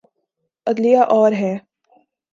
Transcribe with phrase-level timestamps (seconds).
[0.67, 1.53] عدلیہ اور ہے۔